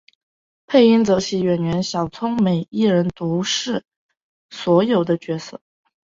[0.65, 3.83] 配音则由演员小林聪美一人独自饰演
[4.49, 5.61] 所有角色。